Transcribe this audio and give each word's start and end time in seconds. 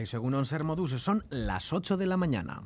y 0.00 0.06
según 0.06 0.34
Onser 0.34 0.64
Modus, 0.64 1.00
son 1.02 1.24
las 1.30 1.72
8 1.72 1.96
de 1.96 2.06
la 2.06 2.16
mañana. 2.16 2.62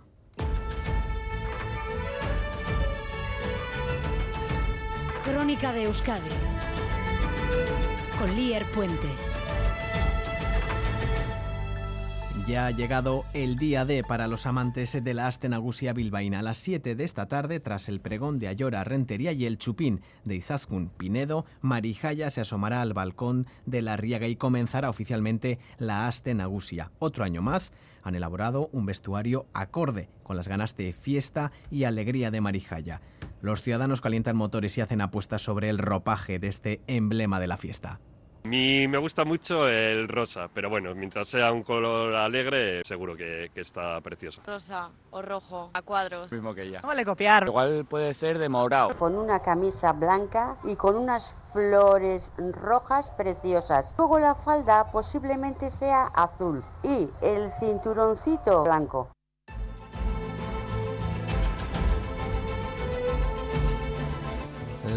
Crónica 5.25 5.73
de 5.73 5.85
Euskadi 5.85 6.29
con 8.19 8.35
Lier 8.35 8.71
Puente. 8.71 9.32
Ya 12.47 12.67
ha 12.67 12.71
llegado 12.73 13.25
el 13.35 13.57
día 13.57 13.85
D 13.85 14.03
para 14.03 14.27
los 14.27 14.47
amantes 14.47 15.03
de 15.03 15.15
la 15.15 15.29
Astenagusia 15.29 15.93
bilbaína. 15.93 16.41
A 16.41 16.43
las 16.43 16.59
7 16.59 16.97
de 16.97 17.05
esta 17.05 17.27
tarde, 17.27 17.61
tras 17.61 17.89
el 17.89 18.01
pregón 18.01 18.41
de 18.41 18.49
Ayora 18.49 18.83
Rentería 18.83 19.31
y 19.33 19.47
el 19.47 19.59
chupín 19.59 20.01
de 20.25 20.35
Izaskun 20.35 20.89
Pinedo, 20.89 21.47
Marijaya 21.61 22.31
se 22.31 22.41
asomará 22.41 22.83
al 22.83 22.95
balcón 22.95 23.47
de 23.65 23.81
la 23.81 23.97
Riaga 23.97 24.27
y 24.27 24.35
comenzará 24.35 24.91
oficialmente 24.91 25.61
la 25.79 26.09
Astenagusia. 26.09 26.91
Otro 26.99 27.25
año 27.25 27.43
más 27.43 27.73
han 28.03 28.17
elaborado 28.17 28.69
un 28.73 28.87
vestuario 28.87 29.47
acorde 29.53 30.09
con 30.25 30.37
las 30.37 30.49
ganas 30.49 30.77
de 30.77 30.93
fiesta 30.93 31.53
y 31.71 31.85
alegría 31.85 32.33
de 32.33 32.41
Marijaya. 32.41 33.01
Los 33.41 33.63
ciudadanos 33.63 34.01
calientan 34.01 34.37
motores 34.37 34.77
y 34.77 34.81
hacen 34.81 35.01
apuestas 35.01 35.43
sobre 35.43 35.69
el 35.69 35.79
ropaje 35.79 36.41
de 36.41 36.49
este 36.49 36.81
emblema 36.89 37.39
de 37.39 37.47
la 37.47 37.57
fiesta. 37.57 38.01
A 38.45 38.49
mí 38.49 38.89
me 38.89 38.99
gusta 38.99 39.25
mucho 39.25 39.69
el 39.69 40.09
rosa, 40.09 40.49
pero 40.53 40.69
bueno, 40.69 40.95
mientras 40.97 41.29
sea 41.29 41.53
un 41.53 41.63
color 41.63 42.15
alegre, 42.17 42.83
seguro 42.85 43.17
que, 43.17 43.51
que 43.55 43.61
está 43.61 44.01
precioso. 44.01 44.43
Rosa 44.45 44.91
o 45.13 45.23
rojo, 45.23 45.71
a 45.73 45.83
cuadros. 45.83 46.33
Mismo 46.33 46.53
que 46.53 46.63
ella. 46.63 46.81
Vale 46.81 47.05
copiar. 47.05 47.47
Igual 47.47 47.85
puede 47.89 48.13
ser 48.15 48.39
de 48.39 48.49
morado. 48.49 48.97
Con 48.99 49.15
una 49.15 49.41
camisa 49.41 49.93
blanca 49.93 50.57
y 50.65 50.75
con 50.75 50.97
unas 50.97 51.35
flores 51.53 52.33
rojas 52.61 53.13
preciosas. 53.13 53.95
Luego 53.97 54.19
la 54.19 54.35
falda 54.35 54.91
posiblemente 54.91 55.71
sea 55.71 56.07
azul 56.07 56.65
y 56.83 57.09
el 57.21 57.53
cinturoncito 57.53 58.65
blanco. 58.65 59.09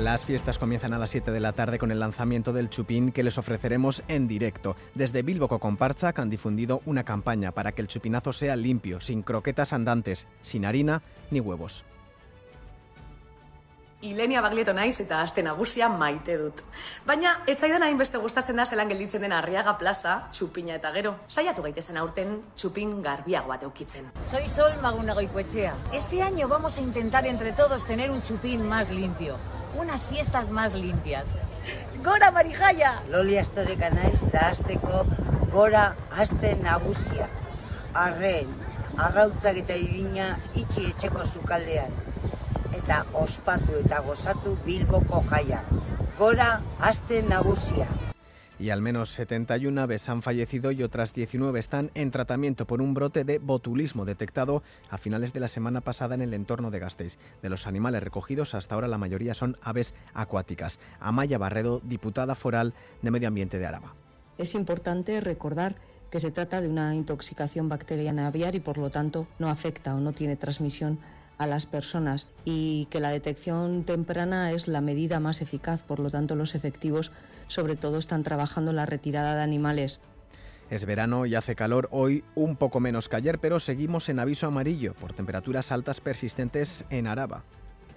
Las 0.01 0.25
fiestas 0.25 0.57
comienzan 0.57 0.93
a 0.93 0.97
las 0.97 1.09
7 1.11 1.31
de 1.31 1.39
la 1.39 1.53
tarde 1.53 1.79
con 1.79 1.89
el 1.89 1.99
lanzamiento 1.99 2.51
del 2.51 2.69
chupín 2.69 3.11
que 3.11 3.23
les 3.23 3.37
ofreceremos 3.37 4.03
en 4.07 4.27
directo. 4.27 4.75
Desde 4.93 5.21
Bilbo 5.21 5.47
Comparsa 5.57 6.13
han 6.15 6.29
difundido 6.29 6.81
una 6.85 7.03
campaña 7.03 7.51
para 7.51 7.71
que 7.71 7.81
el 7.81 7.87
chupinazo 7.87 8.33
sea 8.33 8.55
limpio, 8.55 8.99
sin 8.99 9.23
croquetas 9.23 9.73
andantes, 9.73 10.27
sin 10.41 10.65
harina 10.65 11.01
ni 11.31 11.39
huevos. 11.39 11.85
Ilenia 14.01 14.41
baglieto 14.41 14.73
naiz 14.73 14.99
eta 14.99 15.21
aste 15.23 15.41
nagusia 15.41 15.87
maite 15.89 16.35
dut. 16.37 16.61
Baina, 17.07 17.39
etzaidan 17.47 17.81
hainbeste 17.87 18.19
gustatzen 18.21 18.59
da 18.59 18.65
zelan 18.65 18.91
gelditzen 18.91 19.23
den 19.23 19.33
Arriaga 19.33 19.77
Plaza, 19.79 20.27
txupina 20.31 20.75
eta 20.75 20.91
gero. 20.93 21.15
Saiatu 21.27 21.63
gaitezen 21.65 21.97
aurten 21.97 22.41
txupin 22.53 23.01
garbiago 23.01 23.49
bat 23.49 23.63
eukitzen. 23.63 24.11
Soy 24.29 24.45
Sol 24.45 24.77
Maguna 24.83 25.15
Goicoechea. 25.15 25.73
Este 25.93 26.21
año 26.21 26.47
vamos 26.47 26.77
a 26.77 26.81
intentar 26.81 27.25
entre 27.25 27.53
todos 27.53 27.87
tener 27.87 28.11
un 28.11 28.21
chupín 28.21 28.67
más 28.67 28.91
limpio. 28.91 29.37
Unas 29.77 30.07
fiestas 30.07 30.49
más 30.49 30.73
limpias. 30.73 31.27
Gora 32.03 32.31
Marijaya! 32.31 33.01
Loli 33.09 33.37
Astoreka 33.37 33.89
naiz 33.89 34.21
da 34.31 34.49
asteko 34.53 35.05
gora 35.51 35.95
aste 36.11 36.55
nagusia. 36.61 37.27
Arren, 37.93 38.51
arrautzak 38.97 39.59
eta 39.63 39.75
ibina 39.75 40.29
itxi 40.61 40.87
etxeko 40.91 41.25
sukaldean. 41.25 41.91
Eta 42.77 43.03
ospatu 43.25 43.79
eta 43.81 44.01
gozatu 44.07 44.57
Bilboko 44.65 45.23
jaia. 45.31 45.61
Gora 46.19 46.49
aste 46.79 47.21
nagusia. 47.23 47.87
Y 48.59 48.69
al 48.69 48.81
menos 48.81 49.09
71 49.11 49.81
aves 49.81 50.07
han 50.07 50.21
fallecido 50.21 50.71
y 50.71 50.83
otras 50.83 51.13
19 51.13 51.59
están 51.59 51.91
en 51.93 52.11
tratamiento 52.11 52.65
por 52.65 52.81
un 52.81 52.93
brote 52.93 53.23
de 53.23 53.39
botulismo 53.39 54.05
detectado 54.05 54.63
a 54.89 54.97
finales 54.97 55.33
de 55.33 55.41
la 55.41 55.47
semana 55.47 55.81
pasada 55.81 56.15
en 56.15 56.21
el 56.21 56.33
entorno 56.33 56.71
de 56.71 56.79
Gasteiz. 56.79 57.17
De 57.41 57.49
los 57.49 57.67
animales 57.67 58.01
recogidos, 58.01 58.55
hasta 58.55 58.75
ahora 58.75 58.87
la 58.87 58.97
mayoría 58.97 59.33
son 59.33 59.57
aves 59.61 59.93
acuáticas. 60.13 60.79
Amaya 60.99 61.37
Barredo, 61.37 61.81
diputada 61.83 62.35
foral 62.35 62.73
de 63.01 63.11
Medio 63.11 63.27
Ambiente 63.27 63.59
de 63.59 63.65
Araba. 63.65 63.93
Es 64.37 64.55
importante 64.55 65.19
recordar 65.21 65.75
que 66.09 66.19
se 66.19 66.31
trata 66.31 66.61
de 66.61 66.69
una 66.69 66.95
intoxicación 66.95 67.67
bacteriana 67.67 68.27
aviar 68.27 68.55
y 68.55 68.59
por 68.59 68.77
lo 68.77 68.89
tanto 68.89 69.27
no 69.39 69.49
afecta 69.49 69.95
o 69.95 69.99
no 69.99 70.13
tiene 70.13 70.37
transmisión 70.37 70.99
a 71.37 71.47
las 71.47 71.65
personas 71.65 72.27
y 72.45 72.85
que 72.85 72.99
la 72.99 73.09
detección 73.09 73.83
temprana 73.83 74.51
es 74.51 74.67
la 74.67 74.81
medida 74.81 75.19
más 75.19 75.41
eficaz, 75.41 75.81
por 75.81 75.99
lo 75.99 76.09
tanto 76.09 76.35
los 76.35 76.55
efectivos 76.55 77.11
sobre 77.47 77.75
todo 77.75 77.97
están 77.97 78.23
trabajando 78.23 78.71
en 78.71 78.77
la 78.77 78.85
retirada 78.85 79.35
de 79.35 79.43
animales. 79.43 80.01
Es 80.69 80.85
verano 80.85 81.25
y 81.25 81.35
hace 81.35 81.55
calor 81.55 81.87
hoy 81.91 82.23
un 82.33 82.55
poco 82.55 82.79
menos 82.79 83.07
que 83.07 83.17
ayer, 83.17 83.39
pero 83.39 83.59
seguimos 83.59 84.09
en 84.09 84.19
aviso 84.19 84.47
amarillo 84.47 84.95
por 84.95 85.13
temperaturas 85.13 85.71
altas 85.71 86.01
persistentes 86.01 86.85
en 86.89 87.07
Araba. 87.07 87.43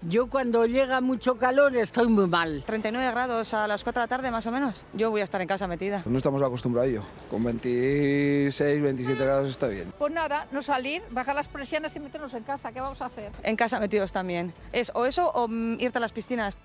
Yo 0.03 0.29
cuando 0.29 0.65
llega 0.65 1.01
mucho 1.01 1.37
calor 1.39 1.77
estoy 1.77 2.07
muy 2.07 2.29
mal. 2.29 2.63
39 2.65 3.11
grados 3.11 3.53
a 3.53 3.67
las 3.67 3.83
4 3.83 4.01
de 4.01 4.05
la 4.05 4.09
tarde 4.09 4.31
más 4.31 4.47
o 4.47 4.53
menos. 4.53 4.85
Yo 4.95 5.11
voy 5.11 5.23
a 5.23 5.25
estar 5.25 5.41
en 5.41 5.49
casa 5.49 5.67
metida. 5.67 6.05
No 6.07 6.17
estamos 6.17 6.41
acostumbrados 6.41 6.87
a 6.87 6.91
ello. 6.91 7.03
Con 7.29 7.43
26, 7.43 8.81
27 8.81 9.25
grados 9.25 9.51
está 9.51 9.67
bien. 9.67 9.93
Pues 9.99 10.13
nada, 10.13 10.47
no 10.53 10.63
salir, 10.63 11.03
bajar 11.11 11.35
las 11.35 11.49
presiones 11.49 11.97
y 11.97 12.01
meternos 12.01 12.33
en 12.35 12.45
casa. 12.45 12.71
¿Qué 12.71 12.81
vamos 12.81 13.03
a 13.03 13.07
hacer? 13.07 13.33
En 13.43 13.57
casa 13.57 13.81
metidos 13.81 14.13
también. 14.13 14.53
Es 14.73 14.93
o 14.95 15.05
eso 15.05 15.31
o 15.31 15.49
mm, 15.49 15.81
irte 15.81 15.99
a 15.99 16.01
las 16.01 16.13
piscinas. 16.13 16.57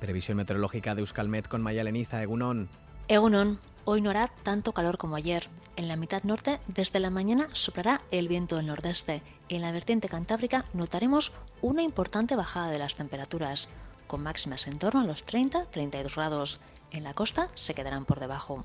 Previsión 0.00 0.36
meteorológica 0.36 0.96
de 0.96 1.02
Euskalmet 1.02 1.46
con 1.46 1.62
Maya 1.62 1.84
Leniza, 1.84 2.20
Egunon. 2.20 2.68
Egunon, 3.06 3.58
hoy 3.84 4.00
no 4.00 4.10
hará 4.10 4.28
tanto 4.42 4.72
calor 4.72 4.98
como 4.98 5.16
ayer. 5.16 5.48
En 5.76 5.88
la 5.88 5.96
mitad 5.96 6.22
norte, 6.22 6.60
desde 6.66 7.00
la 7.00 7.10
mañana, 7.10 7.48
soplará 7.52 8.02
el 8.10 8.28
viento 8.28 8.56
del 8.56 8.66
nordeste. 8.66 9.22
En 9.48 9.62
la 9.62 9.72
vertiente 9.72 10.08
cantábrica 10.08 10.64
notaremos 10.72 11.32
una 11.62 11.82
importante 11.82 12.36
bajada 12.36 12.70
de 12.70 12.78
las 12.78 12.94
temperaturas, 12.94 13.68
con 14.06 14.22
máximas 14.22 14.66
en 14.66 14.78
torno 14.78 15.00
a 15.00 15.04
los 15.04 15.24
30-32 15.24 16.14
grados. 16.14 16.60
En 16.90 17.04
la 17.04 17.14
costa 17.14 17.48
se 17.54 17.74
quedarán 17.74 18.04
por 18.04 18.20
debajo. 18.20 18.64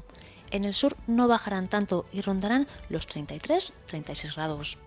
En 0.51 0.65
el 0.65 0.73
sur 0.73 0.95
no 1.07 1.27
bajarán 1.27 1.67
tanto 1.67 2.05
y 2.11 2.21
rondarán 2.21 2.67
los 2.89 3.07
33-36 3.07 4.35
grados. 4.35 4.77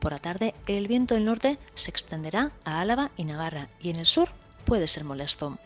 Por 0.00 0.12
la 0.12 0.18
tarde, 0.18 0.54
el 0.66 0.88
viento 0.88 1.14
del 1.14 1.24
norte 1.24 1.58
se 1.74 1.90
extenderá 1.90 2.52
a 2.64 2.80
Álava 2.80 3.10
y 3.16 3.24
Navarra 3.24 3.68
y 3.80 3.90
en 3.90 3.96
el 3.96 4.06
sur 4.06 4.28
puede 4.64 4.86
ser 4.86 5.04
molesto. 5.04 5.58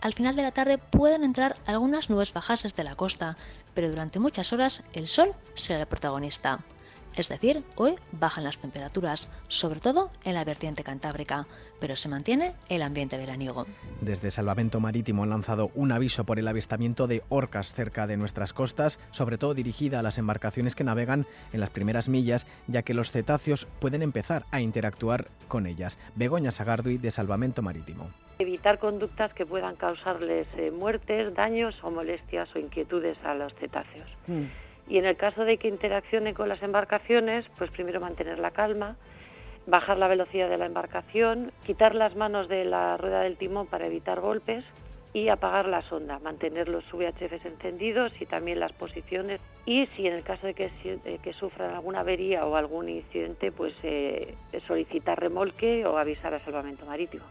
Al 0.00 0.14
final 0.14 0.36
de 0.36 0.42
la 0.42 0.52
tarde 0.52 0.78
pueden 0.78 1.24
entrar 1.24 1.56
algunas 1.66 2.10
nubes 2.10 2.32
bajas 2.32 2.62
desde 2.62 2.84
la 2.84 2.94
costa, 2.94 3.36
pero 3.74 3.88
durante 3.88 4.18
muchas 4.18 4.52
horas 4.52 4.82
el 4.92 5.08
sol 5.08 5.34
será 5.54 5.80
el 5.80 5.86
protagonista. 5.86 6.60
Es 7.16 7.28
decir, 7.28 7.64
hoy 7.74 7.96
bajan 8.12 8.44
las 8.44 8.58
temperaturas, 8.58 9.26
sobre 9.48 9.80
todo 9.80 10.10
en 10.22 10.34
la 10.34 10.44
vertiente 10.44 10.84
cantábrica, 10.84 11.46
pero 11.80 11.96
se 11.96 12.08
mantiene 12.08 12.54
el 12.68 12.82
ambiente 12.82 13.16
veraniego. 13.16 13.66
Desde 14.00 14.30
Salvamento 14.30 14.78
Marítimo 14.78 15.24
han 15.24 15.30
lanzado 15.30 15.72
un 15.74 15.90
aviso 15.90 16.24
por 16.24 16.38
el 16.38 16.46
avistamiento 16.46 17.06
de 17.06 17.24
orcas 17.28 17.74
cerca 17.74 18.06
de 18.06 18.16
nuestras 18.16 18.52
costas, 18.52 19.00
sobre 19.10 19.38
todo 19.38 19.54
dirigida 19.54 19.98
a 19.98 20.02
las 20.02 20.18
embarcaciones 20.18 20.74
que 20.74 20.84
navegan 20.84 21.26
en 21.52 21.60
las 21.60 21.70
primeras 21.70 22.08
millas, 22.08 22.46
ya 22.68 22.82
que 22.82 22.94
los 22.94 23.10
cetáceos 23.10 23.66
pueden 23.80 24.02
empezar 24.02 24.44
a 24.52 24.60
interactuar 24.60 25.28
con 25.48 25.66
ellas. 25.66 25.98
Begoña 26.14 26.52
Sagardui 26.52 26.98
de 26.98 27.10
Salvamento 27.10 27.62
Marítimo 27.62 28.10
evitar 28.38 28.78
conductas 28.78 29.32
que 29.34 29.44
puedan 29.44 29.76
causarles 29.76 30.46
eh, 30.56 30.70
muertes, 30.70 31.34
daños 31.34 31.76
o 31.82 31.90
molestias 31.90 32.54
o 32.54 32.58
inquietudes 32.58 33.18
a 33.24 33.34
los 33.34 33.52
cetáceos. 33.54 34.08
Mm. 34.26 34.44
Y 34.88 34.98
en 34.98 35.04
el 35.04 35.16
caso 35.16 35.44
de 35.44 35.58
que 35.58 35.68
interaccione 35.68 36.34
con 36.34 36.48
las 36.48 36.62
embarcaciones, 36.62 37.44
pues 37.58 37.70
primero 37.70 38.00
mantener 38.00 38.38
la 38.38 38.52
calma, 38.52 38.96
bajar 39.66 39.98
la 39.98 40.08
velocidad 40.08 40.48
de 40.48 40.56
la 40.56 40.66
embarcación, 40.66 41.52
quitar 41.66 41.94
las 41.94 42.16
manos 42.16 42.48
de 42.48 42.64
la 42.64 42.96
rueda 42.96 43.20
del 43.20 43.36
timón 43.36 43.66
para 43.66 43.86
evitar 43.86 44.20
golpes 44.20 44.64
y 45.12 45.28
apagar 45.28 45.66
la 45.66 45.82
sonda, 45.82 46.18
mantener 46.20 46.68
los 46.68 46.84
VHFs 46.92 47.44
encendidos 47.44 48.12
y 48.20 48.26
también 48.26 48.60
las 48.60 48.72
posiciones 48.72 49.40
y 49.66 49.86
si 49.88 50.06
en 50.06 50.14
el 50.14 50.22
caso 50.22 50.46
de 50.46 50.54
que, 50.54 50.70
que 51.22 51.32
sufran 51.32 51.74
alguna 51.74 52.00
avería 52.00 52.46
o 52.46 52.56
algún 52.56 52.88
incidente, 52.88 53.52
pues 53.52 53.74
eh, 53.82 54.34
solicitar 54.66 55.18
remolque 55.18 55.84
o 55.86 55.98
avisar 55.98 56.32
a 56.34 56.40
salvamento 56.40 56.86
marítimo. 56.86 57.24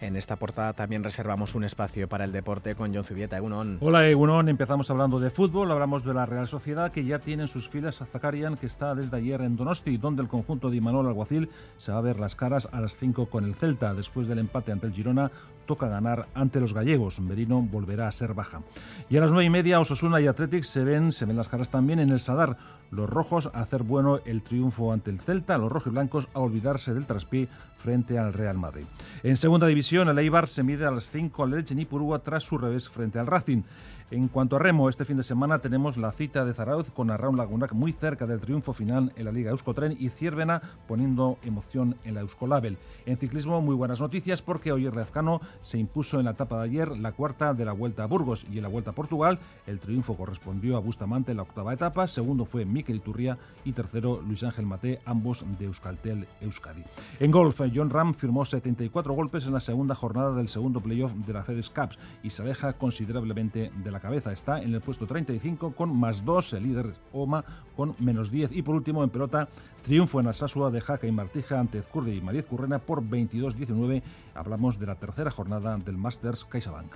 En 0.00 0.14
esta 0.14 0.36
portada 0.36 0.74
también 0.74 1.02
reservamos 1.02 1.56
un 1.56 1.64
espacio 1.64 2.08
para 2.08 2.24
el 2.24 2.30
deporte 2.30 2.76
con 2.76 2.94
John 2.94 3.02
Zubieta. 3.02 3.36
Egunon. 3.36 3.78
Hola 3.80 4.08
Egunon, 4.08 4.48
empezamos 4.48 4.88
hablando 4.90 5.18
de 5.18 5.30
fútbol, 5.30 5.72
hablamos 5.72 6.04
de 6.04 6.14
la 6.14 6.24
Real 6.24 6.46
Sociedad 6.46 6.92
que 6.92 7.04
ya 7.04 7.18
tiene 7.18 7.42
en 7.42 7.48
sus 7.48 7.68
filas 7.68 8.00
a 8.00 8.06
Zakarian 8.06 8.56
que 8.56 8.66
está 8.66 8.94
desde 8.94 9.16
ayer 9.16 9.40
en 9.40 9.56
Donosti, 9.56 9.96
donde 9.96 10.22
el 10.22 10.28
conjunto 10.28 10.70
de 10.70 10.76
Imanol 10.76 11.08
Alguacil 11.08 11.50
se 11.78 11.90
va 11.90 11.98
a 11.98 12.02
ver 12.02 12.20
las 12.20 12.36
caras 12.36 12.68
a 12.70 12.80
las 12.80 12.96
5 12.96 13.26
con 13.26 13.44
el 13.44 13.56
Celta. 13.56 13.92
Después 13.92 14.28
del 14.28 14.38
empate 14.38 14.70
ante 14.70 14.86
el 14.86 14.92
Girona, 14.92 15.32
toca 15.68 15.86
ganar 15.86 16.26
ante 16.34 16.58
los 16.58 16.72
gallegos. 16.72 17.20
Merino 17.20 17.60
volverá 17.60 18.08
a 18.08 18.12
ser 18.12 18.32
baja. 18.32 18.62
Y 19.10 19.18
a 19.18 19.20
las 19.20 19.30
9 19.30 19.44
y 19.44 19.50
media, 19.50 19.78
Osasuna 19.78 20.18
y 20.20 20.26
Athletics 20.26 20.66
se 20.66 20.82
ven, 20.82 21.12
se 21.12 21.26
ven 21.26 21.36
las 21.36 21.48
caras 21.48 21.68
también 21.68 22.00
en 22.00 22.08
el 22.08 22.18
Sadar. 22.18 22.56
Los 22.90 23.08
rojos 23.08 23.50
a 23.52 23.60
hacer 23.60 23.82
bueno 23.82 24.18
el 24.24 24.42
triunfo 24.42 24.92
ante 24.94 25.10
el 25.10 25.20
Celta, 25.20 25.58
los 25.58 25.70
rojiblancos 25.70 26.28
a 26.32 26.40
olvidarse 26.40 26.94
del 26.94 27.04
traspié 27.04 27.48
frente 27.76 28.18
al 28.18 28.32
Real 28.32 28.56
Madrid. 28.56 28.86
En 29.22 29.36
segunda 29.36 29.66
división, 29.66 30.08
el 30.08 30.18
Eibar 30.18 30.48
se 30.48 30.62
mide 30.62 30.86
a 30.86 30.90
las 30.90 31.10
5 31.10 31.44
al 31.44 31.50
Leche 31.50 31.74
Nipurúa 31.74 32.20
tras 32.20 32.44
su 32.44 32.56
revés 32.56 32.88
frente 32.88 33.18
al 33.18 33.26
Racing. 33.26 33.62
En 34.10 34.28
cuanto 34.28 34.56
a 34.56 34.58
remo, 34.58 34.88
este 34.88 35.04
fin 35.04 35.18
de 35.18 35.22
semana 35.22 35.58
tenemos 35.58 35.98
la 35.98 36.12
cita 36.12 36.46
de 36.46 36.54
Zarauz 36.54 36.90
con 36.90 37.10
Arraun 37.10 37.36
Lagunac 37.36 37.74
muy 37.74 37.92
cerca 37.92 38.26
del 38.26 38.40
triunfo 38.40 38.72
final 38.72 39.12
en 39.16 39.26
la 39.26 39.32
Liga 39.32 39.50
Euskotren 39.50 39.98
y 40.00 40.08
Ciervena 40.08 40.62
poniendo 40.86 41.36
emoción 41.42 41.94
en 42.04 42.14
la 42.14 42.22
Euskolabel. 42.22 42.78
En 43.04 43.18
ciclismo, 43.18 43.60
muy 43.60 43.74
buenas 43.74 44.00
noticias 44.00 44.40
porque 44.40 44.72
hoy 44.72 44.88
Rezcano 44.88 45.42
se 45.60 45.76
impuso 45.76 46.18
en 46.18 46.24
la 46.24 46.30
etapa 46.30 46.56
de 46.56 46.64
ayer 46.64 46.96
la 46.96 47.12
cuarta 47.12 47.52
de 47.52 47.66
la 47.66 47.72
Vuelta 47.72 48.04
a 48.04 48.06
Burgos 48.06 48.46
y 48.50 48.56
en 48.56 48.62
la 48.62 48.70
Vuelta 48.70 48.92
a 48.92 48.94
Portugal 48.94 49.40
el 49.66 49.78
triunfo 49.78 50.16
correspondió 50.16 50.78
a 50.78 50.80
Bustamante 50.80 51.32
en 51.32 51.36
la 51.36 51.42
octava 51.42 51.74
etapa, 51.74 52.06
segundo 52.06 52.46
fue 52.46 52.64
Miquel 52.64 52.96
Iturria 52.96 53.36
y 53.66 53.72
tercero 53.72 54.22
Luis 54.26 54.42
Ángel 54.42 54.64
Mate, 54.64 55.02
ambos 55.04 55.44
de 55.58 55.66
Euskaltel 55.66 56.26
Euskadi. 56.40 56.82
En 57.20 57.30
golf, 57.30 57.60
John 57.74 57.90
Ram 57.90 58.14
firmó 58.14 58.46
74 58.46 59.12
golpes 59.12 59.44
en 59.44 59.52
la 59.52 59.60
segunda 59.60 59.94
jornada 59.94 60.32
del 60.32 60.48
segundo 60.48 60.80
playoff 60.80 61.12
de 61.12 61.32
la 61.34 61.44
FedEx 61.44 61.68
Cups 61.68 61.98
y 62.22 62.30
se 62.30 62.40
aleja 62.40 62.72
considerablemente 62.72 63.70
de 63.84 63.90
la 63.90 63.97
cabeza. 64.00 64.32
Está 64.32 64.60
en 64.62 64.74
el 64.74 64.80
puesto 64.80 65.06
35 65.06 65.72
con 65.72 65.96
más 65.96 66.24
2, 66.24 66.52
el 66.54 66.62
líder 66.62 66.94
Oma 67.12 67.44
con 67.76 67.94
menos 67.98 68.30
10 68.30 68.52
y 68.52 68.62
por 68.62 68.74
último 68.74 69.04
en 69.04 69.10
pelota 69.10 69.48
triunfo 69.84 70.20
en 70.20 70.26
Alsasua 70.26 70.70
de 70.70 70.80
Jaca 70.80 71.06
y 71.06 71.12
Martija 71.12 71.58
ante 71.58 71.78
Ezcurde 71.78 72.14
y 72.14 72.20
Mariez 72.20 72.46
Currena 72.46 72.78
por 72.78 73.02
22-19. 73.02 74.02
Hablamos 74.34 74.78
de 74.78 74.86
la 74.86 74.96
tercera 74.96 75.30
jornada 75.30 75.76
del 75.78 75.96
Masters 75.96 76.44
CaixaBank. 76.44 76.92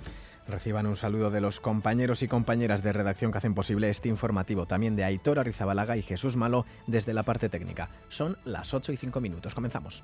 Reciban 0.47 0.87
un 0.87 0.97
saludo 0.97 1.31
de 1.31 1.41
los 1.41 1.59
compañeros 1.59 2.21
y 2.21 2.27
compañeras 2.27 2.83
de 2.83 2.93
redacción 2.93 3.31
que 3.31 3.37
hacen 3.37 3.53
posible 3.53 3.89
este 3.89 4.09
informativo, 4.09 4.65
también 4.65 4.95
de 4.95 5.05
Aitor 5.05 5.39
Arizabalaga 5.39 5.95
y 5.95 6.01
Jesús 6.01 6.35
Malo 6.35 6.65
desde 6.85 7.13
la 7.13 7.23
parte 7.23 7.49
técnica. 7.49 7.89
Son 8.09 8.37
las 8.43 8.73
8 8.73 8.91
y 8.91 8.97
5 8.97 9.21
minutos. 9.21 9.55
Comenzamos. 9.55 10.03